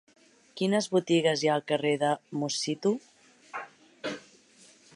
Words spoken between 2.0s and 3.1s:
de Musitu?